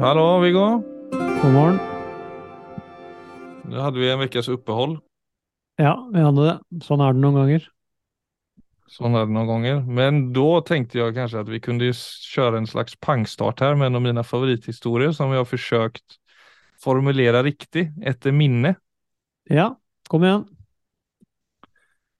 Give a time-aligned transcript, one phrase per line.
[0.00, 0.82] Hallå Viggo!
[1.12, 1.78] God morgen.
[3.64, 4.98] Nu hade vi en veckas uppehåll.
[5.76, 6.84] Ja, vi hadde det.
[6.86, 7.66] Sånn er det noen ganger.
[8.88, 9.82] Sånn er det noen ganger.
[9.84, 13.98] Men da tenkte jeg kanskje at vi kunde kjøre en slags pangstart her med en
[14.00, 16.16] av mine favorithistorier som vi har forsøkt
[16.80, 18.78] formulere riktig etter minne.
[19.52, 19.74] Ja,
[20.08, 20.46] kom igjen.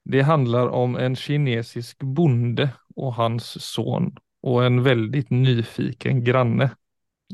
[0.05, 4.11] Det handler om en kinesisk bonde og hans son
[4.45, 6.69] og en veldig nyfiken granne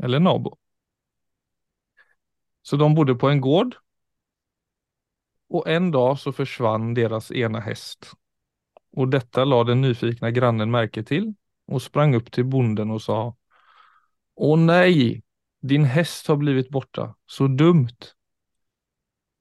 [0.04, 0.58] eller nabo.
[2.62, 3.78] Så de bodde på en gård.
[5.50, 8.10] og en dag så forsvant deres ene häst.
[9.00, 11.30] Og dette la den nyfikne grannen merke til,
[11.72, 13.20] og sprang opp til bonden og sa
[14.38, 15.22] Å nei,
[15.64, 18.14] din häst har blivit borte, Så dumt.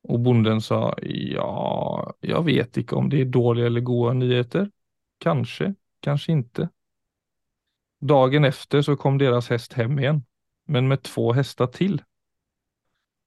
[0.08, 4.70] Og bonden sa Ja, jeg vet ikke om det er dårlige eller gode nyheter.
[5.20, 6.68] Kanskje, kanskje ikke.
[8.00, 10.22] Dagen efter så kom deres häst hem igen,
[10.66, 12.02] men med två hästar till.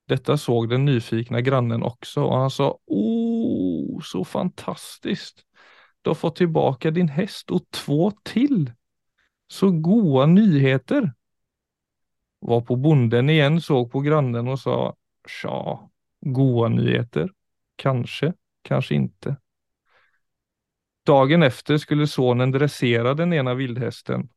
[0.08, 5.46] Detta såg den nyfikna grannen också och han sa Oh, så fantastiskt.
[6.02, 8.72] Du har fått tillbaka din häst och två till.
[9.48, 11.14] Så goda nyheter.
[12.40, 14.96] Var på bonden igen såg på grannen och sa
[15.28, 15.90] Tja,
[16.22, 17.30] goda nyheter.
[17.76, 19.36] Kanske, kanske inte.
[21.06, 24.30] Dagen efter skulle sonen dressera den ena vildhästen.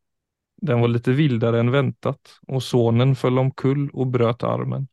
[0.62, 4.88] Den var lite vildare än väntat och sonen föll omkull och bröt armen.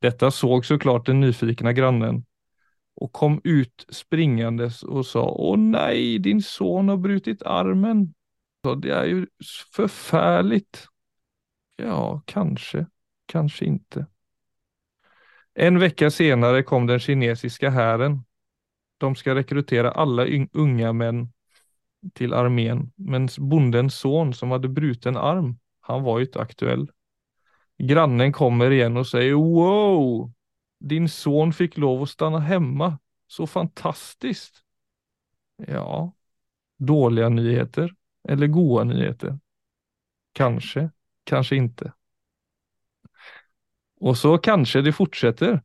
[0.00, 2.24] Detta såg såklart den nyfikna grannen
[2.96, 8.14] och kom ut springandes och sa Åh nej, din son har brutit armen.
[8.64, 9.26] Så det är ju
[9.74, 10.86] förfärligt.
[11.76, 12.86] Ja, kanske,
[13.26, 14.06] kanske inte.
[15.54, 18.24] En vecka senare kom den kinesiska hären.
[18.98, 21.28] De ska rekrytera alla unga män
[22.14, 26.88] till armeen, men bondens son som hade bruten arm, han var ikke aktuell.
[27.78, 30.30] Grannen kommer igjen og sier Wow!
[30.78, 32.98] Din son fikk lov å stanna hjemme,
[33.28, 34.62] Så fantastisk.
[35.68, 36.12] Ja,
[36.78, 37.90] dårlige nyheter
[38.28, 39.38] eller gode nyheter.
[40.32, 40.90] Kanskje,
[41.28, 41.92] kanskje ikke.
[44.00, 45.58] Og så kanskje det fortsetter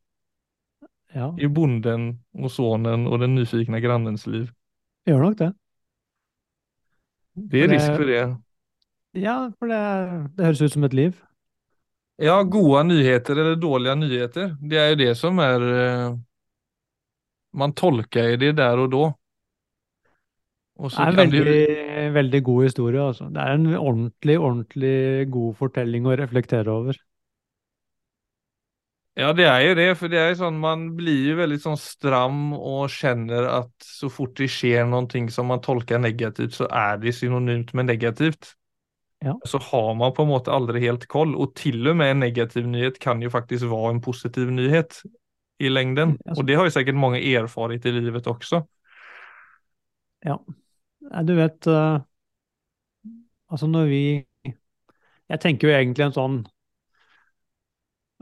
[1.14, 4.50] Ja, i bonden og sonen og den nyfikne grannens liv.
[5.06, 5.52] gjør nok det.
[7.34, 8.24] Det er risk for det.
[9.14, 9.80] Ja, for det,
[10.36, 11.16] det høres ut som et liv.
[12.22, 14.54] Ja, gode nyheter eller dårlige nyheter.
[14.62, 16.16] Det er jo det som är eh,
[17.54, 19.12] man tolker jo det der og da.
[20.76, 22.12] Och Det er en veldig, du...
[22.12, 23.28] veldig god historie, altså.
[23.30, 26.98] Det er en ordentlig, ordentlig god fortelling å reflektere over.
[29.18, 31.78] Ja det er jo det, For det er jo sånn, man blir jo veldig sånn
[31.80, 36.98] stram og kjenner at så fort det skjer noe som man tolker negativt så er
[37.02, 38.54] det synonymt med negativt.
[39.24, 39.36] Ja.
[39.48, 42.66] Så har man på en måte aldri helt koll Og til og med en negativ
[42.68, 44.98] nyhet kan jo faktisk være en positiv nyhet
[45.62, 46.16] i lengden.
[46.34, 48.60] Og det har jo sikkert mange erfarit i livet også.
[50.26, 50.36] Ja.
[51.24, 51.98] Du vet, eh,
[53.48, 54.26] altså når vi
[55.28, 56.36] Jeg tenker jo egentlig en sånn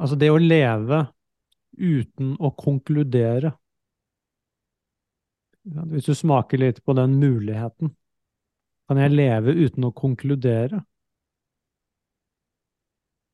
[0.02, 1.04] Altså det å leve
[1.78, 3.54] uten å konkludere
[5.62, 7.92] Hvis du smaker litt på den muligheten
[8.90, 10.82] Kan jeg leve uten å konkludere?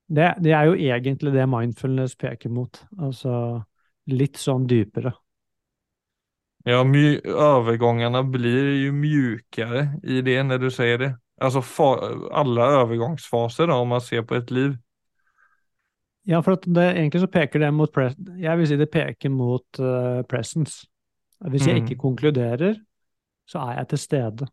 [0.09, 2.79] Det, det er jo egentlig det mindfulness peker mot.
[2.97, 3.33] Altså
[4.09, 5.13] litt sånn dypere.
[6.65, 6.81] Ja,
[7.29, 11.11] övergångarna blir ju mjukare i det når du sier det.
[11.41, 11.61] Alltså
[12.33, 14.79] alle overgangsfaser övergångsfaser om man ser på et liv.
[16.29, 19.81] Ja, for at det, egentlig så peker det mot Jeg vil si det peker mot
[19.81, 20.87] uh, presence.
[21.41, 21.87] Hvis jeg Mm.
[21.87, 22.75] ikke konkluderer,
[23.47, 24.47] så er jeg til stede.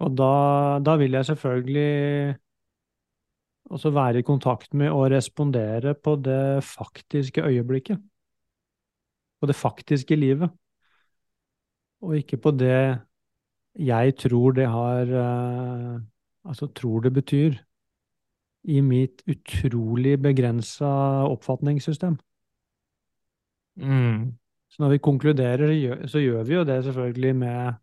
[0.00, 2.36] Og da, da vil jeg selvfølgelig
[3.70, 7.98] også være i kontakt med og respondere på det faktiske øyeblikket.
[9.40, 10.50] På det faktiske livet.
[12.00, 13.00] Og ikke på det
[13.78, 16.00] jeg tror det har uh,
[16.44, 17.54] Altså tror det betyr
[18.68, 20.90] i mitt utrolig begrensa
[21.30, 22.18] oppfatningssystem.
[23.80, 24.32] Mm.
[24.70, 27.78] Så når vi konkluderer, så gjør, så gjør vi jo det selvfølgelig med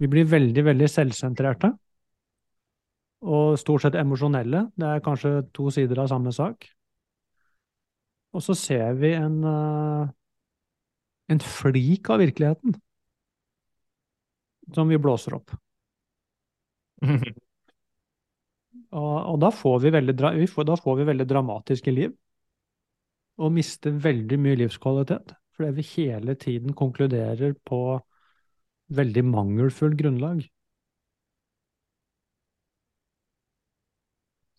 [0.00, 1.74] Vi blir veldig, veldig selvsentrerte.
[3.20, 4.70] Og stort sett emosjonelle.
[4.72, 6.64] Det er kanskje to sider av samme sak.
[8.32, 10.08] Og så ser vi en, eh,
[11.28, 12.80] en flik av virkeligheten
[14.74, 15.50] som vi blåser opp.
[18.90, 20.16] Og, og da, får veldig,
[20.50, 22.14] får, da får vi veldig dramatiske liv.
[23.40, 25.34] Og mister veldig mye livskvalitet.
[25.56, 28.00] Fordi vi hele tiden konkluderer på
[28.90, 30.42] veldig mangelfull grunnlag.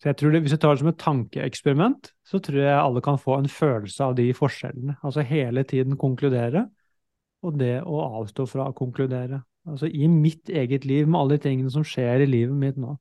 [0.02, 3.00] Så jeg tror det, Hvis jeg tar det som et tankeeksperiment, så tror jeg alle
[3.00, 4.96] kan få en følelse av de forskjellene.
[5.04, 6.66] Altså hele tiden konkludere,
[7.42, 9.44] og det å avstå fra å konkludere.
[9.66, 12.96] Altså i mitt eget liv, med alle de tingene som skjer i livet mitt nå.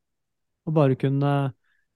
[0.67, 1.31] Og bare kunne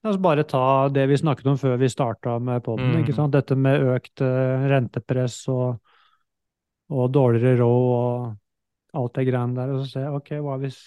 [0.06, 2.94] altså bare ta det vi snakket om før vi starta med poden.
[2.94, 3.31] Mm.
[3.33, 5.79] Dette med økt uh, rentepress og,
[6.94, 9.73] og, dårligere råd og alt det greiene der.
[9.73, 10.77] Og så se ok, hva hvis,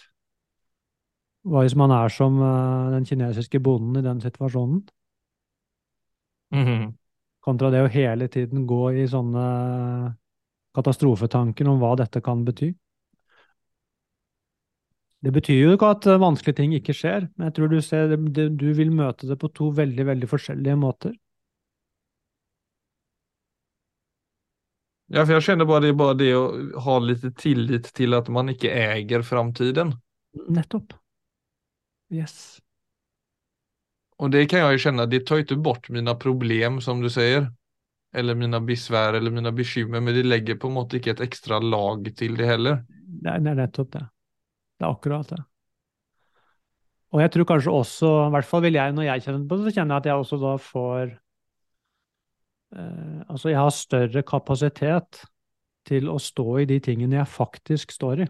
[1.49, 4.85] hva hvis man er som uh, den kinesiske bonden i den situasjonen?
[6.55, 6.95] Mm.
[7.45, 9.45] Kontra det å hele tiden gå i sånne
[10.77, 12.71] katastrofetanker om hva dette kan bety.
[15.25, 18.15] Det betyr jo ikke at eh, vanskelige ting ikke skjer, men jeg tror du, ser,
[18.15, 21.17] du vil møte det på to veldig, veldig forskjellige måter.
[25.09, 26.45] Ja, for jeg kjenner bare det, bare det å
[26.85, 29.95] ha litt tillit til at man ikke eier framtiden.
[30.53, 30.93] Nettopp.
[32.13, 32.61] Yes.
[34.21, 37.49] Og det kan jeg jo kjenne, det tar ikke bort mine problem, som du sier.
[38.17, 41.59] Eller mine besvær eller mine bekymringer, men det legger på en måte ikke et ekstra
[41.61, 42.81] lag til det heller.
[42.89, 44.05] Det er nettopp det.
[44.79, 45.41] Det er akkurat det.
[47.09, 49.65] Og jeg tror kanskje også, i hvert fall vil jeg, når jeg kjenner på det,
[49.67, 51.05] så kjenner jeg at jeg også da får
[52.77, 55.23] eh, Altså, jeg har større kapasitet
[55.89, 58.29] til å stå i de tingene jeg faktisk står i.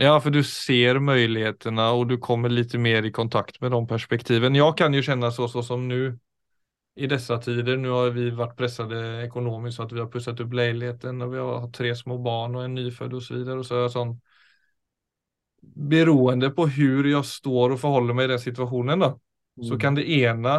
[0.00, 4.58] Ja, for du ser mulighetene, og du kommer litt mer i kontakt med de perspektivene.
[4.58, 6.00] Jeg kan jo kjenne så, så som nå,
[6.94, 7.78] i disse tider.
[7.80, 11.68] Nå har vi vært presset økonomisk, så vi har pusset opp leiligheten, og vi har
[11.74, 13.44] tre små barn og en nyfødt osv.
[13.46, 14.16] Så og så er det sånn
[15.74, 19.66] beroende på hur jeg står og forholder meg i den situasjonen da, mm.
[19.68, 20.56] så kan det ene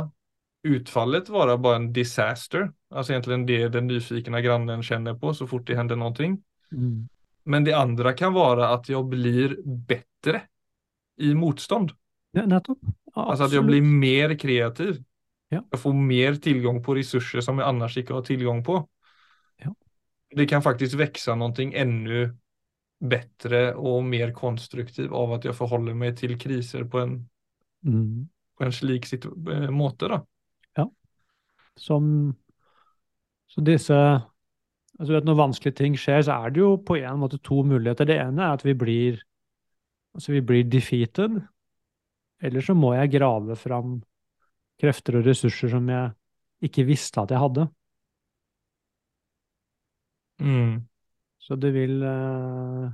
[0.66, 2.70] utfallet være bare en disaster.
[2.90, 6.32] Altså egentlig det den nysgjerrige grannen kjenner på så fort det hender noe.
[6.74, 7.06] Mm.
[7.46, 10.46] Men det andre kan være at jeg blir bedre
[11.22, 11.94] i motstand.
[12.36, 12.82] Ja, nettopp.
[13.14, 14.98] Ja, altså at jeg blir mer kreativ.
[15.54, 15.62] Ja.
[15.62, 18.80] Jeg får mer tilgang på ressurser som jeg ellers ikke har tilgang på.
[19.64, 19.72] Ja.
[20.36, 22.26] Det kan faktisk vokse noe enda
[23.00, 27.18] bedre og mer konstruktiv av at jeg forholder meg til kriser på en,
[27.86, 28.24] mm.
[28.56, 30.10] på en slik eh, måte.
[30.12, 30.22] da.
[30.80, 30.88] Ja.
[31.76, 32.36] Som
[33.48, 37.40] Så disse altså vet, Når vanskelige ting skjer, så er det jo på en måte
[37.44, 38.06] to muligheter.
[38.06, 39.20] Det ene er at vi blir,
[40.16, 41.42] altså vi blir defeated.
[42.42, 44.02] Eller så må jeg grave fram
[44.80, 46.12] krefter og ressurser som jeg
[46.68, 47.68] ikke visste at jeg hadde.
[50.40, 50.84] Mm.
[51.46, 52.86] Så det vil eh,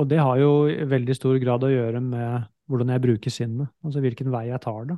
[0.00, 3.68] Og det har jo i veldig stor grad å gjøre med hvordan jeg bruker sinnet.
[3.84, 4.96] Altså hvilken vei jeg tar det.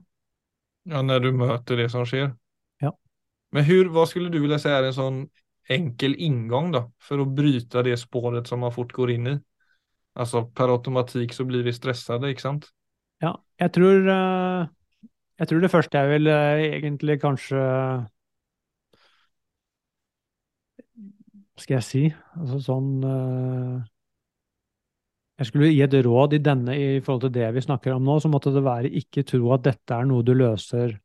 [0.86, 2.30] Ja, når du møter det som skjer.
[2.82, 2.92] Ja.
[3.54, 5.18] Men hur, hva skulle du ville si er en sånn
[5.72, 9.36] enkel inngang da, for å bryte det spåret som man fort går inn i?
[10.16, 12.70] Altså per automatikk så blir vi stressade, ikke sant?
[13.24, 14.68] Ja, jeg tror, eh,
[15.42, 17.60] jeg tror det første jeg vil eh, egentlig kanskje
[21.60, 22.02] skal jeg si?
[22.36, 23.76] Altså sånn uh,
[25.40, 28.18] Jeg skulle gi et råd i denne i forhold til det vi snakker om nå,
[28.20, 30.98] så måtte det være ikke tro at dette er noe du løser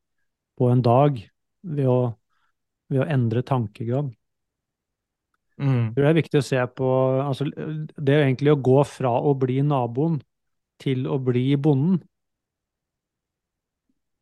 [0.60, 1.20] på en dag
[1.62, 2.00] ved å,
[2.92, 4.12] ved å endre tankegang.
[5.62, 5.92] Mm.
[5.94, 6.88] Det er viktig å se på
[7.22, 10.18] altså, Det er egentlig å gå fra å bli naboen
[10.82, 12.00] til å bli bonden.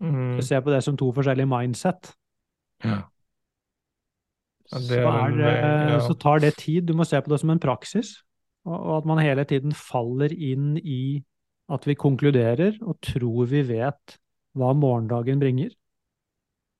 [0.03, 0.39] Mm.
[0.43, 2.11] Se på det som to forskjellige mindset.
[2.83, 3.01] Ja.
[4.69, 4.89] Ja, så,
[5.33, 5.99] det, ja.
[6.05, 6.85] så, tar det tid.
[6.85, 8.19] Du må se på det som en praksis.
[8.67, 11.19] Og, og, at man hele tiden faller inn i
[11.69, 14.17] at vi konkluderer og tror vi vet
[14.57, 15.73] hva morgendagen bringer.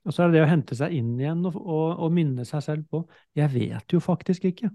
[0.07, 2.63] Og så er det det å hente seg inn igjen og, og, og minne seg
[2.65, 3.03] selv på
[3.37, 4.71] jeg vet jo faktisk ikke.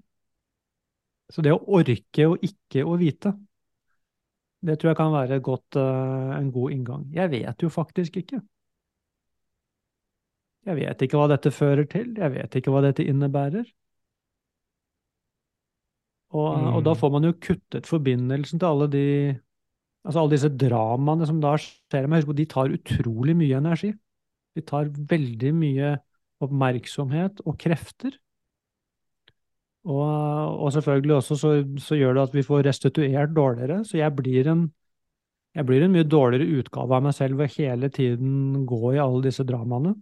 [1.33, 3.33] Så det å orke og ikke å vite,
[4.65, 7.07] det tror jeg kan være godt, uh, en god inngang.
[7.13, 8.41] Jeg vet jo faktisk ikke.
[10.65, 13.67] Jeg vet ikke hva dette fører til, jeg vet ikke hva dette innebærer.
[16.35, 16.71] Og, mm.
[16.75, 19.07] og da får man jo kuttet forbindelsen til alle de
[20.05, 22.09] altså alle disse dramaene som da skjer.
[22.11, 23.93] Men de tar utrolig mye energi.
[24.55, 25.95] De tar veldig mye
[26.45, 28.17] oppmerksomhet og krefter.
[29.85, 30.01] Og,
[30.65, 33.83] og selvfølgelig også så, så, gjør det at vi får restituert dårligere.
[33.85, 34.67] Så jeg blir, en,
[35.57, 39.25] jeg blir en mye dårligere utgave av meg selv ved hele tiden gå i alle
[39.27, 39.95] disse dramaene.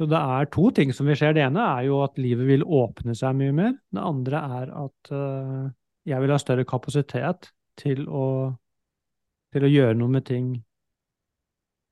[0.00, 1.34] Så det er to ting som vi ser.
[1.36, 3.74] Det ene er jo at livet vil åpne seg mye mer.
[3.92, 5.66] Det andre er at uh,
[6.08, 8.26] jeg vil ha større kapasitet til å,
[9.52, 10.54] til å gjøre noe med ting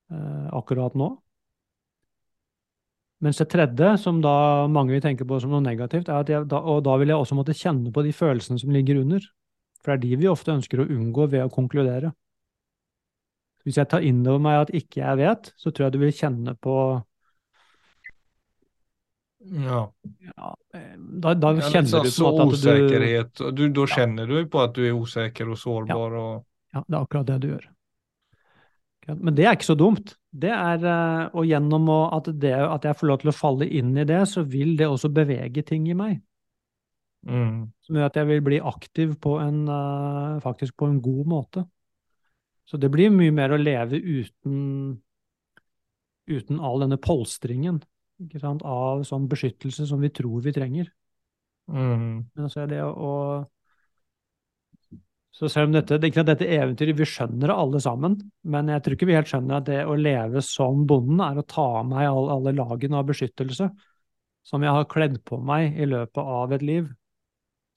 [0.08, 1.10] uh, akkurat nå.
[3.26, 6.46] Mens det tredje, som da mange vil tenke på som noe negativt, er at jeg,
[6.48, 9.26] da, og da vil jeg også måtte kjenne på de følelsene som ligger under.
[9.82, 12.14] For det er de vi ofte ønsker å unngå ved å konkludere.
[13.68, 16.16] Hvis jeg tar inn over meg at ikke jeg vet, så tror jeg du vil
[16.16, 16.78] kjenne på
[19.48, 19.92] Ja.
[20.36, 23.42] ja, eh, Da, da Ja, kjenner sånn du på en måte at du Usikkerhet.
[23.74, 26.16] Da kjenner du på at du er usikker og sårbar.
[26.20, 27.66] Og, Ja, det er akkurat det du gjør.
[29.08, 30.16] Men det er ikke så dumt.
[30.30, 33.96] Det er, eh, Og gjennom at, det, at jeg får lov til å falle inn
[33.96, 36.20] i det, så vil det også bevege ting i meg.
[37.26, 37.72] mm.
[37.82, 41.68] Som gjør at jeg vil bli aktiv på en, eh, faktisk på en god måte.
[42.68, 45.00] Så det blir mye mer å leve uten,
[46.28, 47.82] uten all denne polstringen
[48.40, 50.90] sant, av sånn beskyttelse som vi tror vi trenger.
[51.68, 52.26] Mm.
[52.34, 53.12] Men altså det å,
[55.38, 58.16] Så selv om dette, det er ikke dette eventyret, vi skjønner det alle sammen,
[58.50, 61.44] men jeg tror ikke vi helt skjønner at det å leve som bonden er å
[61.46, 63.68] ta av meg all, alle lagene av beskyttelse
[64.48, 66.88] som jeg har kledd på meg i løpet av et liv,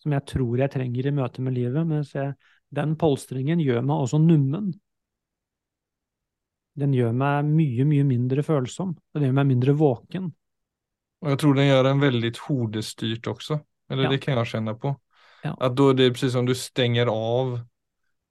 [0.01, 2.33] som jeg tror jeg trenger i møte med livet, Men jeg,
[2.73, 4.71] den polstringen gjør meg også nummen.
[6.79, 8.95] Den gjør meg mye, mye mindre følsom.
[9.13, 10.31] Den gjør meg mindre våken.
[11.21, 13.59] Og jeg tror den gjør en veldig hodestyrt også,
[13.91, 14.09] Eller Ja.
[14.09, 14.95] det kan jeg kjenne på.
[15.43, 15.53] Ja.
[15.59, 17.59] At da det precis som du stenger av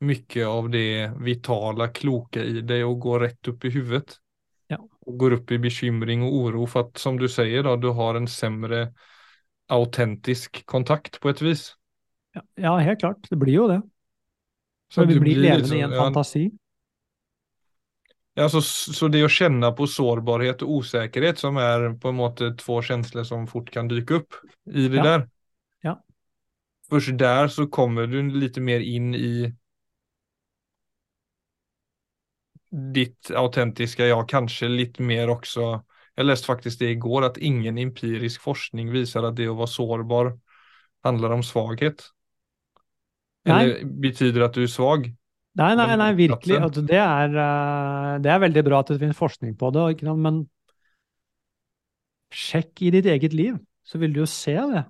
[0.00, 4.18] mye av det vitale, kloke i deg og går rett opp i huvudet.
[4.70, 4.78] Ja.
[5.06, 8.16] Og går opp i bekymring og oro for at, som du sier, da, du har
[8.16, 8.94] en semre
[9.68, 11.74] autentisk kontakt på et vis.
[12.56, 13.28] Ja, helt klart.
[13.28, 13.82] Det blir jo det.
[14.90, 16.50] Så Så vi blir blir levende liksom- i en ja, fantasi.
[18.38, 22.78] Alltså, så det å kjenne på sårbarhet og osäkerhet som er på en måte två
[22.82, 24.34] känslor som fort kan dyke opp
[24.70, 25.02] i det Ja.
[25.02, 25.28] der.
[25.82, 26.02] Ja.
[26.90, 29.54] Först där så kommer du lite mer inn i
[32.70, 35.82] ditt autentiska ja, kanskje litt mer også.
[36.16, 40.32] Jeg leste faktisk det igår, at ingen empirisk forskning viser at det å være sårbar
[41.04, 42.04] handler om svaghet.
[43.48, 43.62] Nei.
[43.62, 45.10] Eller betyder at du er svag.
[45.60, 46.56] Nei, nei, nei, virkelig.
[46.56, 49.84] Altså, det, er, eh, det er veldig bra at det finnes forskning på det,
[50.16, 50.44] men
[52.30, 54.84] sjekk i ditt eget liv, så vil du jo se det.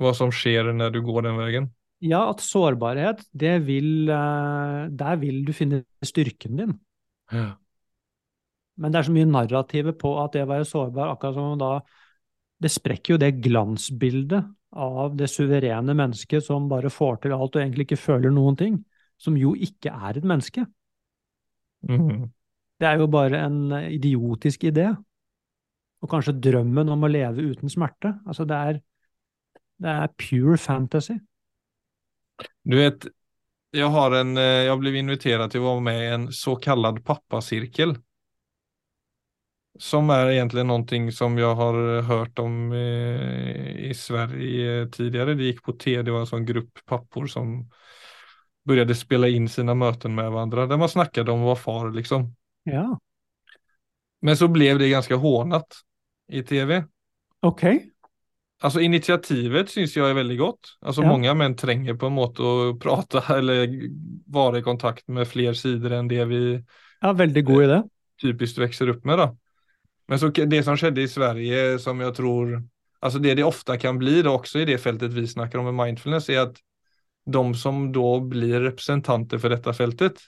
[0.00, 1.66] Hva som skjer når du går den veien.
[2.02, 6.72] Ja, at sårbarhet, det vil eh, Der vil du finne styrken din.
[7.30, 7.52] Ja.
[8.80, 11.74] Men det er så mye narrativet på at det å være sårbar, akkurat som da
[12.62, 17.62] Det sprekker jo det glansbildet av det suverene mennesket som bare får til alt og
[17.62, 18.78] egentlig ikke føler noen ting,
[19.22, 20.66] som jo ikke er et menneske.
[21.86, 22.28] Mm.
[22.82, 24.90] Det er jo bare en idiotisk idé.
[26.02, 28.16] Og kanskje drømmen om å leve uten smerte.
[28.26, 28.78] Altså, det er,
[29.82, 31.14] det er pure fantasy.
[32.66, 33.06] Du vet,
[33.74, 37.94] jeg, har en, jeg ble invitert til å være med i en så pappasirkel.
[39.80, 45.38] Som er egentlig noe som jeg har hørt om eh, i Sverige tidligere.
[45.38, 47.62] Det gikk på T, det var en sånn gruppe pappor som
[48.64, 50.66] började spela in sina möten med varandra.
[50.66, 52.34] Där man snackade om att vara far liksom.
[52.62, 52.98] Ja,
[54.20, 55.66] Men så blev det ganska hånat
[56.32, 56.84] i tv.
[57.40, 57.62] ok.
[58.60, 60.78] Alltså initiativet syns jag är väldigt gott.
[60.80, 61.08] Alltså Ja.
[61.08, 63.68] många män tränger på en måte att prata eller
[64.32, 66.64] vara i kontakt med fler sidor än det vi
[67.00, 67.82] Ja, veldig god idé.
[68.22, 69.36] typiskt växer upp med då.
[70.08, 72.62] Men så det som skedde i Sverige som jag tror,
[73.00, 75.86] alltså det det ofta kan bli då också i det fältet vi snackar om med
[75.86, 76.56] mindfulness är att
[77.24, 80.20] de som da blir representanter for dette feltet,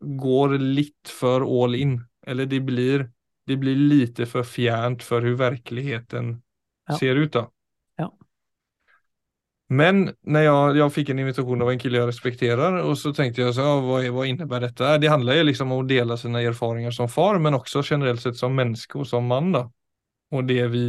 [0.00, 1.98] går litt for all in.
[2.26, 3.10] Eller det blir,
[3.46, 6.42] det blir lite for fjernt for hvordan verkligheten
[6.88, 6.98] Ja.
[6.98, 7.50] ser ut da.
[7.96, 8.14] Ja.
[9.68, 13.42] Men när jag, jag fick en invitation av en kille jeg respekterer, og så tenkte
[13.42, 14.98] jeg så, ja, vad, vad innebär detta?
[14.98, 18.36] Det handler jo liksom om å dele sine erfaringer som far men også generelt sett
[18.36, 19.72] som menneske og som man då.
[20.30, 20.84] Och det vi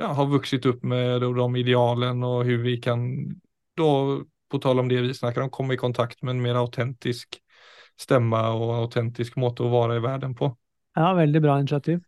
[0.00, 3.04] ja, har vuxit opp med og de idealen og hvordan vi kan
[3.76, 7.40] då, på tal om det vi snakker om, komme i kontakt med en mer autentisk
[8.00, 10.50] stemme og autentisk måte å være i verden på.
[10.94, 12.02] Ja, veldig bra initiativ.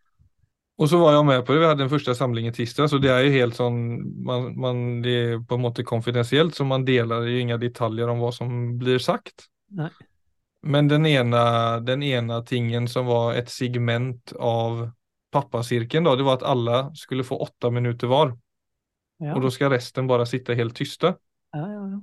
[0.77, 3.09] Og så var jeg med på det, vi hade den samling samlingen tisdag, så det
[3.09, 3.79] er jo helt sånn
[4.29, 8.21] man, man, det er på en måte konfidensielt, så man deler jo inga detaljer om
[8.21, 9.49] hva som blir sagt.
[9.73, 9.89] Nei.
[10.67, 11.41] Men den ene,
[11.87, 14.91] den ene tingen som var et segment av
[15.33, 18.35] pappacirkeln då, det var at alle skulle få åtte minutter var.
[19.23, 21.15] Ja, Og da skal resten bare sitte helt tysta.
[21.53, 21.88] Ja, ja.
[21.91, 22.00] ja.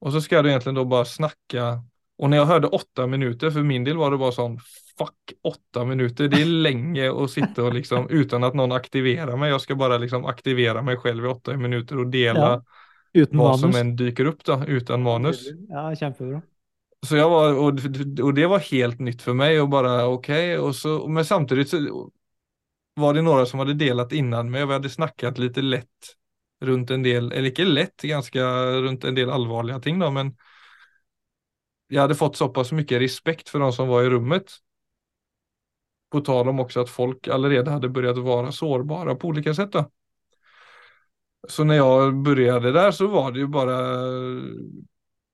[0.00, 1.84] Och så ska du egentligen då bara snacka.
[2.18, 4.58] Och när jag hörde åtta minuter, för min del var det bara sån,
[4.98, 9.50] fuck åtta minuter, det är länge att sitta och liksom utan att någon aktiverar mig.
[9.50, 12.62] Jag ska bara liksom aktivera mig själv i åtta minuter och dela Ja,
[13.12, 13.80] Uten vad som manus.
[13.80, 15.48] än dyker upp då, utan manus.
[15.68, 16.42] Ja, kjempebra.
[17.06, 17.72] Så jag var, och,
[18.22, 22.10] och det var helt nytt för mig och bara okej, och så, men samtidigt så
[22.94, 25.88] var det några som hade delat innan men vi hade snackat lite lätt
[26.62, 28.48] runt en del, eller ikke lett, ganske
[28.86, 30.32] rundt en del alvorlige ting da, men
[31.92, 34.54] jeg hadde fått såpass mye respekt for de som var i rummet.
[36.12, 39.74] På tal om også at folk allerede hadde begynt å være sårbare på ulike sett.
[39.76, 39.84] Da.
[41.48, 43.76] Så når jeg begynte der, så var det jo bare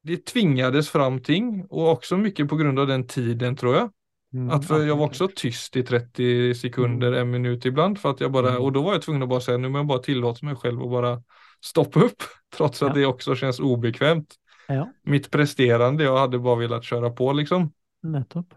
[0.09, 3.91] det tvingades fram ting og også mye av den tiden tror jag.
[4.35, 7.21] Mm, Att för ja, jag var også också tyst i 30 sekunder, Mm.
[7.21, 8.63] en minut ibland för att jag bara, Mm.
[8.63, 10.83] och då var jag tvungen att bara säga nu må jag bara tillåta mig själv
[10.83, 11.23] att bara
[11.65, 12.23] stoppa upp.
[12.57, 12.95] Trots att Ja.
[12.95, 14.35] det också känns obekvämt.
[14.69, 17.73] Ja, Mitt presterande, jag hade bara velat köra på liksom.
[18.03, 18.55] nettopp.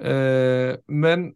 [0.00, 1.32] Eh, men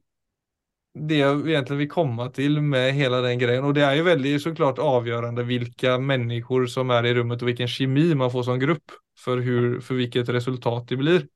[0.94, 4.42] det jag egentligen vill komma till med hela den grejen, och det är ju väldigt
[4.42, 8.84] såklart avgörande vilka människor som är i rummet och vilken kemi man får som grupp
[9.18, 11.26] för, hur, för vilket resultat det blir.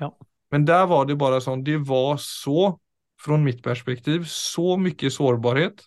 [0.00, 0.18] Ja.
[0.54, 2.76] Men der var det bare sånn det var så,
[3.18, 5.82] fra mitt perspektiv, så mye sårbarhet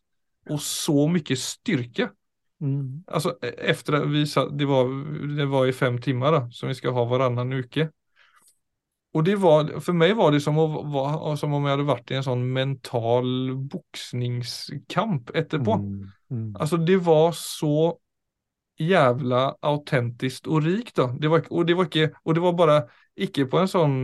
[0.51, 2.09] og så mye styrke.
[2.59, 3.05] Mm.
[3.07, 4.91] Alltså e- efter vi satt, det var,
[5.37, 7.87] det var i fem timer, da, som vi skal ha varannan uke.
[9.15, 12.11] Og det var, for meg var det som, å, var, som om jeg hadde vært
[12.11, 13.31] i en sånn mental
[13.71, 15.79] boxningskamp etterpå.
[15.79, 16.11] Mm.
[16.27, 16.51] Mm.
[16.59, 17.95] Alltså det var så
[18.77, 21.07] jævla autentisk og rikt da.
[21.15, 22.79] Det var, og, det var ikke, og det var bare
[23.15, 24.01] ikke på en sån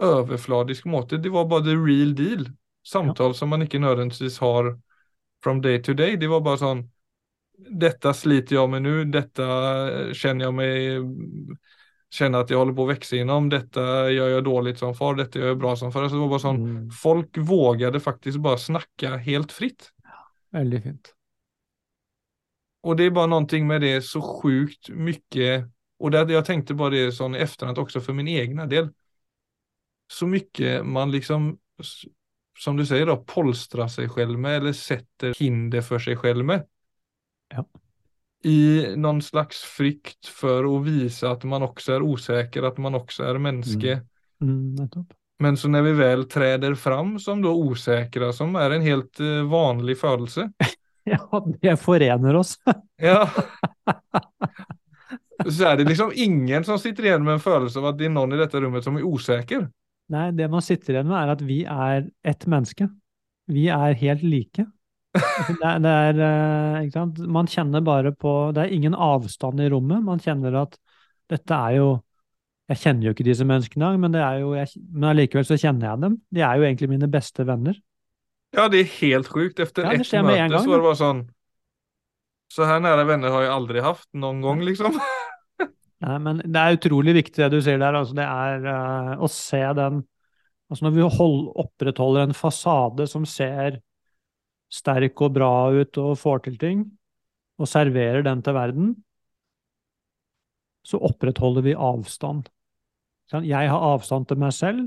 [0.00, 2.46] överfladisk måte, det var bare the real deal.
[2.86, 4.72] Samtal som man ikke nødvendigvis har
[5.44, 6.16] from day to day.
[6.16, 6.86] Det var bare sånn
[7.60, 9.44] Dette sliter jeg med nu, Dette
[10.16, 11.58] kjenner jeg meg
[12.10, 13.48] kjenner at jeg holder på å vokse innom.
[13.52, 13.82] Dette
[14.14, 16.08] gjør jeg dårlig som far, dette gjør jeg bra som far.
[16.08, 16.90] Så det var bare sånn, Mm.
[16.90, 19.90] folk vågade faktisk bare snakke helt fritt.
[20.04, 21.12] Ja, Veldig fint.
[22.82, 25.68] Og det er bare noe med det så sjukt mye
[26.00, 28.88] Og det, jeg tenkte bare det sånn i efterhand også for min egen del.
[30.10, 31.58] Så mycket man liksom,
[32.58, 36.66] som du säger då, polstrar sig själv med eller sätter hinder för sig själv med.
[37.54, 37.66] Ja.
[38.42, 43.22] I någon slags frykt för att visa att man också är osäker, att man också
[43.22, 43.92] är mänsklig.
[43.92, 44.76] Mm.
[44.76, 44.88] Mm,
[45.38, 49.42] Men så när vi väl träder fram som då osäkra, som är en helt eh,
[49.42, 50.52] vanlig födelse.
[51.04, 52.54] Ja, det forener oss.
[52.96, 53.30] Ja.
[55.50, 58.12] Så er det liksom ingen som sitter igjen med en følelse av at det er
[58.12, 59.70] noen i dette rummet som er osäker.
[60.10, 62.88] Nei, det man sitter igjen med, er at vi er ett menneske.
[63.50, 64.66] Vi er helt like.
[65.14, 67.18] Altså, Det er, det er, eh, ikke sant?
[67.38, 70.04] Man kjenner bare på Det er ingen avstand i rommet.
[70.06, 70.78] Man kjenner at
[71.30, 71.88] dette er jo
[72.70, 75.88] Jeg kjenner jo ikke disse menneskene, men det er jo, jeg, men allikevel så kjenner
[75.88, 76.18] jeg dem.
[76.30, 77.74] De er jo egentlig mine beste venner.
[78.54, 79.58] Ja, det er helt sjukt.
[79.58, 81.24] Efter Ja, ett møte så var det bare sånn.
[82.50, 84.94] Så her nære venner har jeg aldri haft noen gang, liksom.
[86.00, 87.98] Nei, men det er utrolig viktig det du sier der.
[87.98, 90.04] Altså, det er uh, å se den
[90.70, 93.80] Altså når vi hold, opprettholder en fasade som ser
[94.70, 96.84] sterk og bra ut og får til ting,
[97.58, 98.92] og serverer den til verden,
[100.86, 102.46] så opprettholder vi avstand.
[103.34, 104.86] Jeg har avstand til meg selv,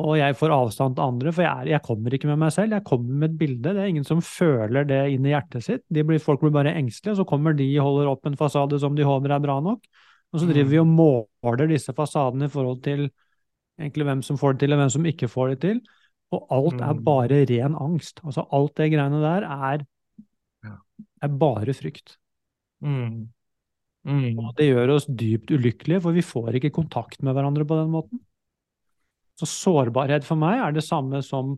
[0.00, 2.72] og jeg får avstand til andre, for jeg, er, jeg kommer ikke med meg selv,
[2.72, 3.74] jeg kommer med et bilde.
[3.74, 5.84] Det er ingen som føler det inn i hjertet sitt.
[5.92, 8.78] De blir, folk blir bare engstelige, og så kommer de og holder opp en fasade
[8.80, 9.84] som de håper er bra nok.
[10.32, 13.04] Og så driver vi og måler disse fasadene i forhold til
[13.78, 15.82] egentlig hvem som får det til, og hvem som ikke får det til.
[16.32, 17.04] Og alt er Mm.
[17.04, 18.20] bare ren angst.
[18.24, 19.84] Altså alt det greiene der er,
[21.22, 22.16] er bare frykt.
[22.80, 23.28] Mm.
[24.08, 24.38] Mm.
[24.40, 27.92] Og det gjør oss dypt ulykkelige, for vi får ikke kontakt med hverandre på den
[27.92, 28.20] måten.
[29.40, 31.56] Så sårbarhet for meg er det samme som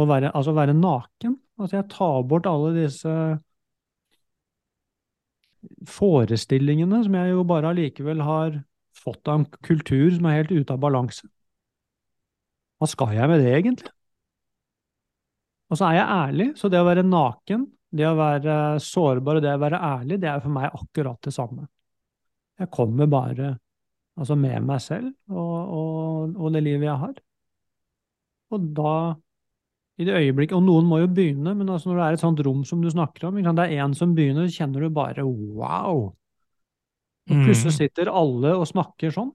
[0.00, 1.36] å være, altså være naken.
[1.60, 3.14] Altså jeg tar bort alle disse
[5.86, 8.62] forestillingene som jeg jo bare allikevel har
[8.98, 11.28] fått av en kultur som er helt ute av balanse.
[12.82, 13.92] Hva skal jeg med det, egentlig?
[15.70, 19.44] Og så er jeg ærlig, så det å være naken, det å være sårbar og
[19.44, 21.68] det å være ærlig, det er for meg akkurat det samme.
[22.60, 23.54] Jeg kommer bare
[24.20, 27.14] altså med meg selv og, og, og det livet jeg har.
[28.52, 28.94] Og da,
[30.00, 32.42] i det øyeblikket, og noen må jo begynne, men altså når det er et sånt
[32.44, 36.10] rom som du snakker om, det er en som begynner, så kjenner du bare wow!
[37.30, 37.76] Og plutselig Mm.
[37.78, 39.30] sitter alle og snakker sånn.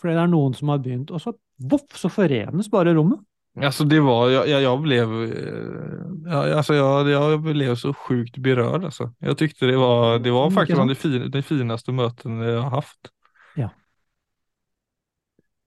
[0.00, 1.32] Fordi det er noen som har begynt, og så
[1.70, 3.20] voff, så forenes bare rommet.
[3.56, 8.36] Alltså det var, jag, jag, jag blev, eh, ja, alltså jag, jag blev så sjukt
[8.36, 9.12] berörd alltså.
[9.18, 12.62] Jag tyckte det var, det var Mm, faktiskt bland det, fin, det finaste möten jag
[12.62, 12.98] har haft.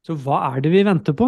[0.08, 1.28] Så hva er det vi venter på?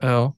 [0.00, 0.32] Ja.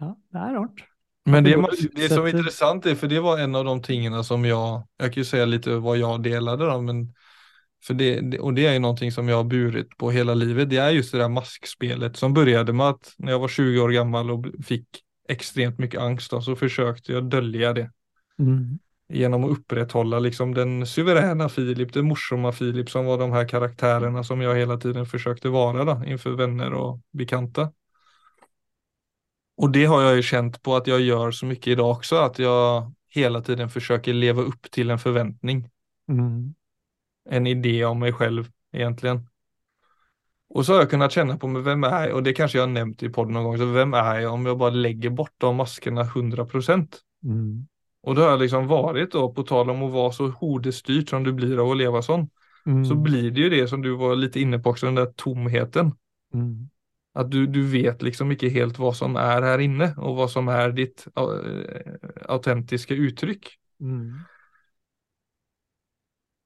[0.00, 0.84] Ja, det er rart.
[1.26, 1.54] Men det,
[1.94, 4.58] det som er interessant, er, for det var en av de tingene som jeg
[4.98, 7.04] Jeg kan jo si litt hva jeg delte, men
[7.82, 10.78] for det, og det er jo noe som jeg har burit på hele livet, det
[10.78, 14.30] er just det der maskspelet som begynte med at når jeg var 20 år gammel
[14.36, 17.88] og fikk ekstremt mye angst så jeg å dølge det
[18.40, 18.78] Mm.
[19.12, 24.24] Genom att upprätthålla liksom den suveräna Filip, den morsamma Filip som var de här karaktärerna
[24.24, 27.72] som jag hela tiden försökte vara då, inför vänner och bekanta.
[29.56, 32.38] Och det har jag ju känt på att jag gör så mycket idag också, att
[32.38, 35.68] jag hela tiden försöker leva upp till en förväntning.
[36.08, 36.54] Mm.
[37.30, 39.28] En idé om mig själv egentligen.
[40.48, 42.16] Och så har jag kunnat känna på mig, vem är jag?
[42.16, 44.58] Och det kanske jag nämnt i podden någon gång, så vem är jag om jag
[44.58, 46.94] bara lägger bort de maskerna 100%?
[47.24, 47.66] Mm.
[48.02, 51.32] Och det har liksom varit då, på tal om att vara så hodestyrt som du
[51.32, 52.28] blir av att leva sånn,
[52.66, 52.84] Mm.
[52.84, 55.92] så blir det ju det som du var lite inne på också, den där tomheten.
[56.34, 56.68] Mm.
[57.14, 60.48] Att du, du vet liksom ikke helt hva som er her inne og hva som
[60.48, 61.34] er ditt uh,
[62.32, 63.50] autentiske uttrykk.
[63.82, 64.22] Mm.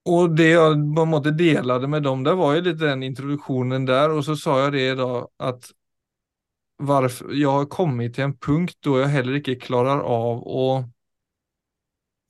[0.07, 3.87] Og det jeg på en måte delade med dem, det var jo litt den introduktionen
[3.87, 5.71] der, og så sa jeg det da at
[6.83, 10.96] varf, jeg har kommet til en punkt da jeg heller ikke klarer av att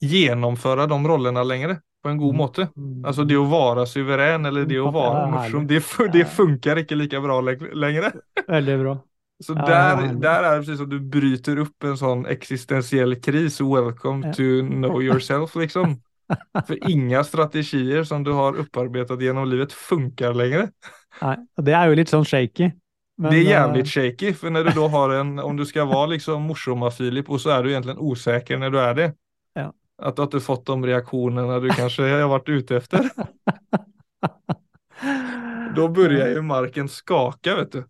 [0.00, 2.38] genomföra de rollerna längre på en god Mm.
[2.38, 2.68] måte.
[2.76, 3.04] Mm.
[3.04, 5.82] Alltså det å være suverän eller det å være morsom, det,
[6.12, 8.12] det funkar ikke lika bra lenger.
[8.46, 8.98] Veldig bra.
[9.44, 13.60] Så der, der er det precis som du bryter opp en sånn existentiell kris.
[13.60, 16.00] Welcome to know yourself liksom.
[16.66, 20.68] For inga strategier som du har opparbeidet gjennom livet funker lenger.
[21.22, 22.72] Nei, og det er jo litt sånn shaky.
[23.18, 26.12] Men, det er jævlig shaky, for når du da har en, om du skal være
[26.16, 29.08] liksom morsamma Filip og så er du egentlig osäker når du er det.
[30.02, 33.10] Att du har fått de reaktionerna du kanske har varit ute efter.
[35.76, 37.84] da börjar jo marken skaka vet du.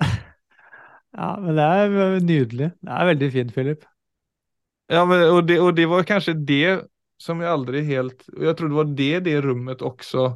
[1.13, 2.71] Ja, men det er nydelig.
[2.81, 3.85] Det er veldig fint, Philip.
[4.89, 6.81] Ja, men, og, det, og det var kanskje det
[7.21, 10.29] som jeg aldri helt, Og jeg tror det var det det rummet også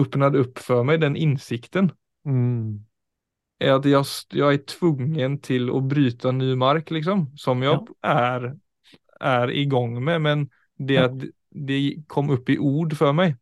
[0.00, 1.90] åpnet opp for meg, den insikten.
[2.28, 2.84] Mm.
[3.60, 4.04] Er at jeg,
[4.36, 8.12] jeg er tvungen til å bryte ny mark liksom, som jeg ja.
[8.12, 8.48] er,
[9.18, 10.46] er i gang med, men
[10.78, 11.24] det at
[11.68, 13.36] de kom opp i ord før meg.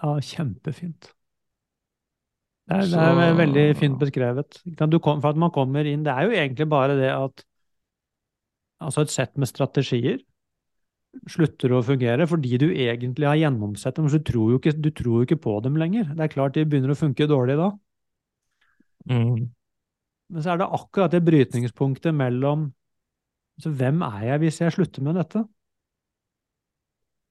[0.00, 1.10] Ja, kjempefint.
[2.64, 4.62] Det er, det er veldig fint beskrevet.
[4.64, 7.44] Du kom, for at man kommer inn, Det er jo egentlig bare det at
[8.80, 10.22] altså et sett med strategier
[11.30, 14.08] slutter å fungere fordi du egentlig har gjennomsett dem.
[14.08, 16.08] Så du tror jo ikke, du tror jo ikke på dem lenger.
[16.10, 17.70] Det er klart de begynner å funke dårlig da.
[19.10, 19.50] Mm.
[20.32, 22.70] Men så er det akkurat det brytningspunktet mellom
[23.54, 25.44] altså Hvem er jeg hvis jeg slutter med dette?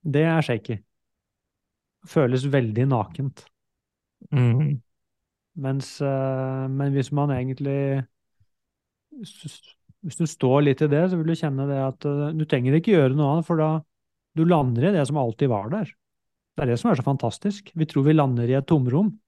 [0.04, 0.80] Det er shaky.
[2.10, 3.46] Føles veldig nakent.
[4.32, 4.82] Mm.
[5.64, 8.06] Mens, eh, men hvis man egentlig
[9.14, 12.76] hvis- du står litt i det, så vil du kjenne det at eh, du trenger
[12.76, 13.82] ikke gjøre noe annet, for da
[14.36, 15.86] du lander i det som alltid var der.
[16.56, 17.72] Det er det som er så fantastisk.
[17.76, 19.20] Vi tror vi lander i et tomrom,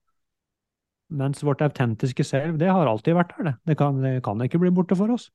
[1.10, 3.54] mens vårt autentiske selv, det har alltid vært der, det.
[3.66, 5.30] Det kan, det kan ikke bli borte for oss.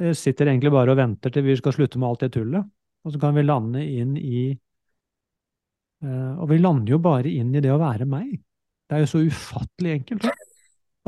[0.00, 2.66] Det sitter egentlig bare og venter til vi skal slutte med alt det tullet,
[3.04, 4.44] og så kan vi lande inn i
[6.04, 8.38] eh, Og vi lander jo bare inn i det å være meg.
[8.88, 10.26] Det er jo så ufattelig enkelt.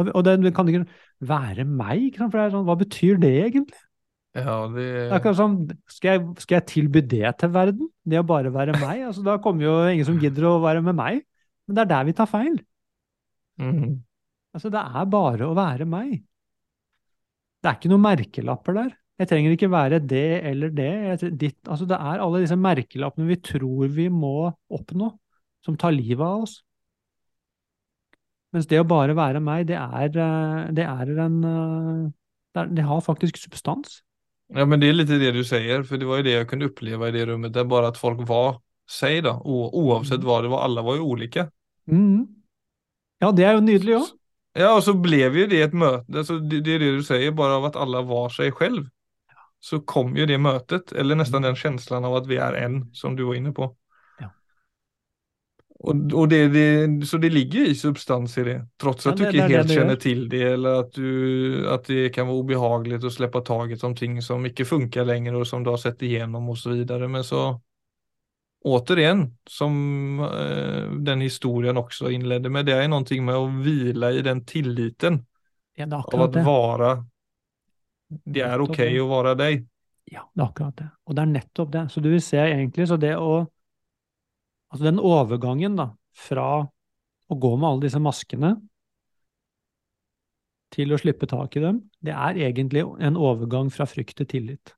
[0.00, 0.86] Og, og det, kan ikke
[1.28, 3.82] være meg, for det er sånn, hva betyr det egentlig?
[4.32, 5.58] Ja, Det det, sånn,
[5.92, 7.90] skal jeg, skal jeg tilby det til verden?
[8.08, 9.02] Det å bare være meg?
[9.10, 11.20] Altså, da kommer jo ingen som gidder å være med meg.
[11.68, 12.56] Men det er der vi tar feil.
[13.60, 13.92] mm.
[14.52, 16.16] Altså, det er bare å være meg.
[17.62, 18.90] Det er ikke noen merkelapper der.
[19.22, 20.90] Jeg trenger ikke være det eller det.
[21.38, 25.12] Ditt, altså, det er alle disse merkelappene vi tror vi må oppnå,
[25.62, 26.56] som tar livet av oss.
[28.52, 32.00] Mens det å bare være meg, det er, eh, det er en eh,
[32.52, 34.02] det, er, det har faktisk substans.
[34.52, 36.68] ja, men det er litt det du sier, for det var jo det jeg kunne
[36.68, 38.58] oppleve i det rummet, er bare at folk var
[38.90, 39.38] seg, da.
[39.40, 40.26] Uansett Mm.
[40.42, 41.46] det var, Alle var jo ulike.
[41.88, 42.26] Mm.
[43.22, 44.10] Ja, det er jo nydelig òg.
[44.58, 46.04] Ja, og så ble jo det et møte.
[46.12, 48.90] alltså det, det är det du sier, bare av at alle var seg själv.
[49.62, 51.48] Så kom ju det mötet, eller nästan Mm.
[51.48, 53.76] den känslan av att vi är en, som du var inne på.
[54.18, 54.30] Ja.
[55.78, 59.24] Och, och det, det, så det ligger i substans i det, trots Ja, att du
[59.24, 63.04] ikke inte helt det känner till det, eller att, du, att det kan vara obehagligt
[63.04, 66.48] att släppa taget om ting som inte funkar längre och som du har sett igenom
[66.48, 67.08] och så vidare.
[67.08, 67.60] Men så
[68.64, 74.22] återigen, som eh, den historien också inledde med, det är någonting med att vila i
[74.22, 75.26] den tilliten
[75.74, 77.06] Ja, er av å att vara,
[78.24, 78.90] det er ok det.
[79.02, 79.64] å være deg.
[80.12, 80.88] Ja, det er akkurat det.
[81.06, 81.84] Og det er nettopp det.
[81.92, 83.42] Så du vil se egentlig så det å
[84.72, 85.84] Altså den overgangen da,
[86.16, 86.62] fra
[87.28, 88.54] å gå med alle disse maskene
[90.72, 94.72] til å slippe tak i dem, det er egentlig en overgang fra frykt til tillit.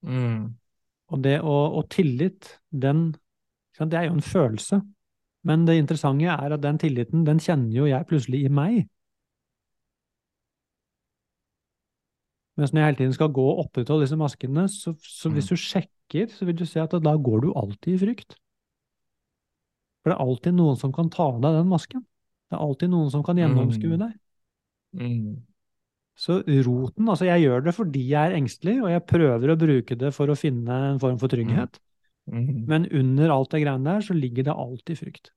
[0.00, 0.56] Mm.
[1.12, 3.10] Og, det, og, og tillit, den
[3.80, 4.80] Det er jo en følelse.
[5.44, 8.88] Men det interessante er at den tilliten, den kjenner jo jeg plutselig i meg.
[12.60, 15.56] Mens når jeg hele tiden skal gå og opprettholde disse maskene, så, så hvis Mm.
[15.56, 18.36] du sjekker, så vil du se at da går du alltid i frykt.
[20.02, 22.02] For det er alltid noen som kan ta av deg den masken.
[22.50, 24.02] Det er alltid noen som kan gjennomskue Mm.
[24.04, 24.12] deg.
[25.00, 25.36] Mm.
[26.20, 29.96] Så roten, altså jeg gjør det fordi jeg er engstelig, og jeg prøver å bruke
[29.96, 31.78] det for å finne en form for trygghet.
[32.28, 32.66] Mm.
[32.68, 35.30] Men under alt det greiene der, så ligger det alltid frykt.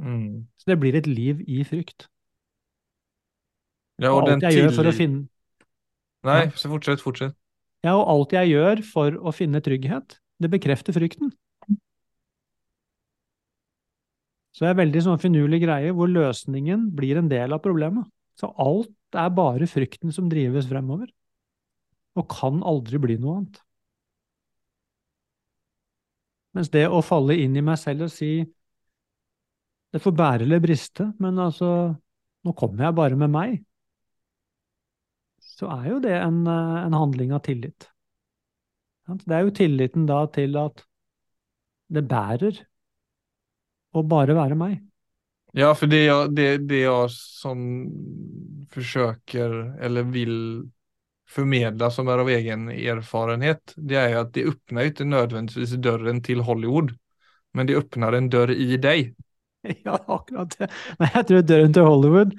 [0.00, 0.46] Mm.
[0.58, 2.08] Så det blir et liv i frykt.
[4.00, 5.28] Ja, Og og alt jeg gjør for å finne
[6.26, 7.36] Nei, så fortsett, fortsett.
[7.86, 11.30] Ja, og alt jeg gjør for å finne trygghet, det bekrefter frykten.
[14.50, 18.08] Så det er veldig sånn finurlig greie hvor løsningen blir en del av problemet.
[18.38, 21.06] Så alt er bare frykten som drives fremover,
[22.18, 23.60] og kan aldri bli noe annet.
[26.56, 28.32] Mens det å falle inn i meg selv og si
[29.94, 31.94] det får bære eller briste, men altså,
[32.44, 33.54] nå kommer jeg bare med meg,
[35.58, 37.88] så er jo det en, eh, en handling av tillit.
[39.08, 40.84] Det er jo tilliten da til at
[41.88, 42.60] det bærer
[43.96, 44.82] å bare være meg.
[45.56, 47.62] Ja, for det jeg, det, det jeg som
[48.74, 50.34] forsøker, eller vil
[51.28, 56.20] formidle som er av egen erfarenhet, det er jo at det åpner ikke nødvendigvis døren
[56.24, 56.92] til Hollywood,
[57.56, 59.14] men det åpner en dør i deg.
[59.84, 60.68] Ja, akkurat det.
[61.00, 62.36] Men jeg tror døren til Hollywood,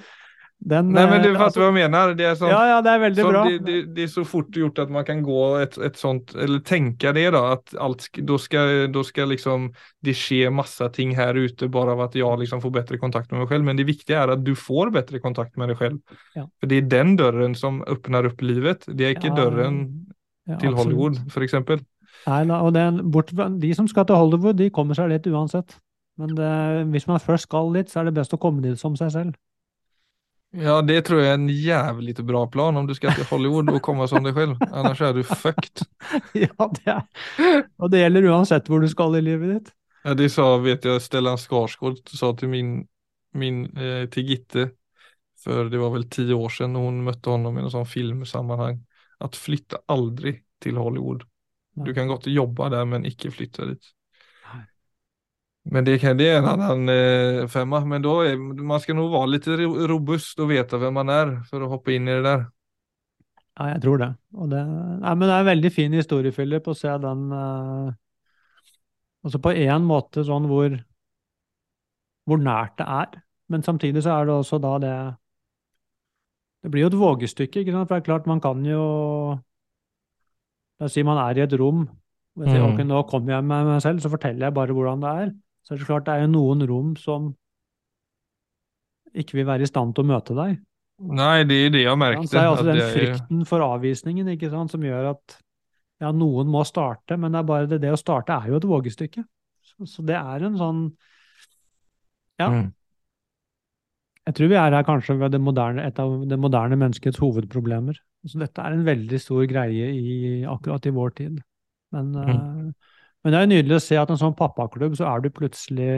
[0.59, 2.13] den Nei, men eh, du fatter altså- hva jeg mener?
[2.19, 3.43] Det er som, Ja, ja, det er veldig som bra.
[3.47, 6.59] det, det, det er så fort gjort at man kan gå et, et sånt, eller
[6.59, 7.53] tenke det da.
[7.53, 9.69] At alt, da, skal, ska, då liksom
[10.03, 13.39] det skje masse ting her ute bare av at jeg liksom får bedre kontakt med
[13.39, 13.63] meg selv.
[13.63, 15.99] Men det viktige er at du får bedre kontakt med deg selv.
[16.35, 16.45] Ja.
[16.59, 18.83] For det er den døren som åpner opp livet.
[18.85, 19.81] Det er ikke Ja, døren
[20.49, 20.73] Ja, til.
[20.75, 21.85] Hollywood, eksempel.
[22.27, 25.77] Nei, og den, bort, de som skal til Hollywood, de kommer seg litt uansett.
[26.19, 28.97] Men det, hvis man først skal litt, så er det best å komme dit som
[28.99, 29.37] seg selv.
[30.51, 33.83] Ja, det tror jag är en jävligt bra plan om du ska til Hollywood og
[33.85, 34.55] komme som deg selv.
[34.73, 35.83] Annars er du fucked.
[36.33, 37.03] ja, det er,
[37.77, 39.69] og det gjelder uansett hvor du skal i livet ditt.
[40.07, 42.71] Ja, det sa, vet jeg, Stellan Skarsgård sa til min,
[43.37, 44.65] min eh, til Gitte,
[45.43, 48.81] for det var vel ti år siden hun møtte honom i en sånn filmsammanhang,
[49.21, 51.27] at flytta aldri til Hollywood.
[51.77, 53.93] Du kan godt jobbe der, men ikke flytte dit.
[55.71, 59.11] Men det, kan, det är en annan eh, femma, men då är, man skal nog
[59.11, 59.49] vara lite
[59.91, 62.45] robust og veta hvem man er for å hoppe inn i det der.
[63.59, 64.07] Ja, jeg tror det.
[64.33, 67.89] Og det, nei, men det er en veldig fin historie, Philip, å se den eh,
[69.27, 70.77] også på en måte sånn hvor,
[72.25, 73.19] hvor nært det er,
[73.51, 74.93] men samtidig så er det også da det
[76.63, 77.87] Det blir jo et vågestykke, ikke sant?
[77.87, 78.81] For det er klart, man kan jo
[80.79, 81.85] La oss si man er i et rom,
[82.37, 82.73] og jeg sier Mm.
[82.73, 85.31] ok, nå kommer jeg med meg selv, så forteller jeg bare hvordan det er.
[85.69, 87.29] Så er det klart det er jo noen rom som
[89.13, 90.55] ikke vil være i stand til å møte deg.
[90.99, 92.27] Nei, det är det Ja, märkte.
[92.27, 95.37] så er jo den frykten for avvisningen ikke sant, som gjør at
[96.01, 98.67] ja, noen må starte, men det er bare det, det å starte er jo et
[98.67, 99.23] vågestykke.
[99.61, 100.83] Så, så det er en sånn
[102.39, 102.73] Ja, Mm.
[104.25, 107.97] jeg tror vi er her kanskje ved moderne, et av det moderne menneskets hovedproblemer.
[108.25, 111.41] Så dette er en veldig stor greie i, akkurat i vår tid.
[111.91, 112.29] Men, Mm.
[112.29, 112.73] eh,
[113.23, 115.91] men det er jo nydelig å se at en sånn pappaklubb, så er du plutselig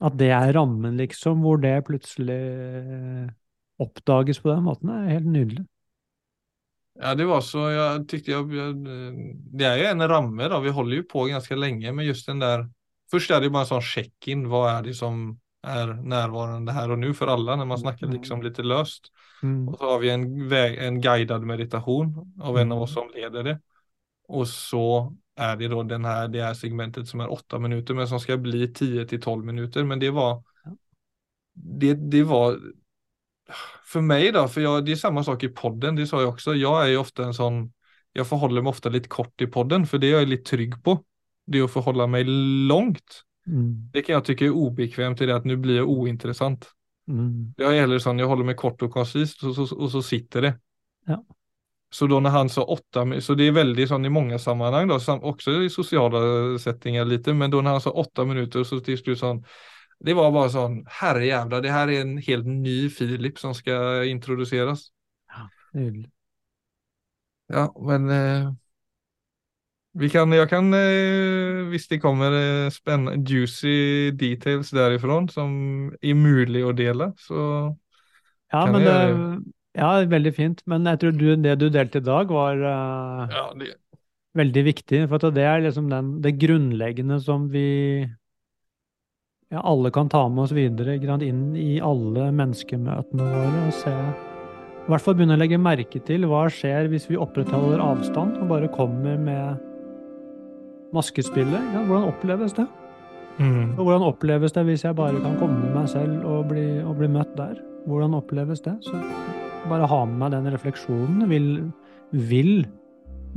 [0.00, 2.38] At det er rammen, liksom, hvor det plutselig
[3.80, 5.66] oppdages på den måten, er helt nydelig.
[7.00, 8.80] Ja, det var så, Jeg tykte jeg jag,
[9.56, 10.58] det er jo en ramme da.
[10.60, 12.66] vi holder jo på ganske lenge med just den der
[13.10, 14.44] Først er det bare en sånn sjekk-in.
[14.46, 15.32] Hva er det som
[15.66, 18.12] er nærværende her og nu for alle, når man snackar Mm.
[18.14, 19.10] liksom litt løst?
[19.42, 19.66] Mm.
[19.66, 23.56] Og så har vi en, en guidet meditasjon av en av oss som leder det.
[24.28, 24.84] Og så
[25.40, 28.36] är det då den här, det här segmentet som är åtta minuter men som ska
[28.36, 29.84] bli 10 till 12 minuter.
[29.84, 30.42] Men det var,
[31.54, 32.58] det, det var,
[33.84, 36.54] för mig då, för jag, det är samma sak i podden, det sa jag också.
[36.54, 37.72] Jag är ju ofta en sån,
[38.12, 41.04] jag förhåller mig ofta lite kort i podden för det är jag lite trygg på.
[41.46, 42.24] Det är att förhålla mig
[42.68, 43.24] långt.
[43.46, 43.90] Mm.
[43.92, 46.70] Det kan jag tycka är obekvämt i det att nu blir jag ointressant.
[47.08, 47.54] Mm.
[47.56, 50.42] Jag är hellre sån, jag håller mig kort och koncist och så, och så sitter
[50.42, 50.58] det.
[51.06, 51.24] Ja.
[51.90, 54.98] Så då när han sa åtta, så det är väldigt sånn i många sammanhang då,
[55.22, 59.18] också i sociala settingar lite, men då när han sa åtta minuter så till slut
[59.18, 59.44] sånn,
[60.00, 64.90] det var bare sånn, herrejävlar, det her er en helt ny Filip som skal introduceras.
[65.74, 66.10] Nydelig.
[67.46, 68.52] Ja, men eh,
[69.92, 75.52] vi kan, jeg kan, eh, visst det kommer eh, spännande, juicy details derifra som
[76.02, 77.74] er mulig å dele, så
[78.52, 79.26] Ja, Kan men jeg det, gjøre
[79.78, 80.64] ja, veldig fint.
[80.70, 83.74] Men jeg tror du, det du delte i dag, var uh, ja, det,
[84.38, 85.04] veldig viktig.
[85.10, 87.68] For at det er liksom den, det grunnleggende som vi
[89.50, 93.64] ja, alle kan ta med oss videre inn i alle menneskemøtene våre.
[93.66, 97.82] Og se I hvert fall begynne å legge merke til hva skjer hvis vi opprettholder
[97.82, 99.66] avstand og bare kommer med
[100.94, 101.74] maskespillet.
[101.74, 102.66] Ja, hvordan oppleves det?
[103.40, 103.76] Mm.
[103.78, 106.98] Og hvordan oppleves det hvis jeg bare kan komme med meg selv og bli, og
[106.98, 107.58] bli møtt der?
[107.88, 108.76] Hvordan oppleves det?
[108.84, 108.98] Så
[109.68, 111.26] bare ha med meg den refleksjonen.
[111.30, 111.48] Vil,
[112.30, 112.54] vil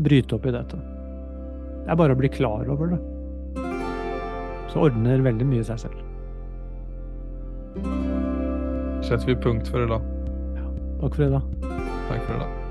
[0.03, 0.79] bryte opp i dette.
[1.83, 3.01] Det er bare å bli klar over det.
[4.71, 5.99] Så ordner veldig mye seg selv.
[9.03, 10.11] Setter vi punkt for i dag.
[11.03, 11.55] Takk for i dag.
[12.09, 12.62] Takk for i dag.